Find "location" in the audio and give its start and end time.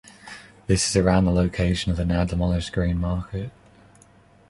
1.31-1.91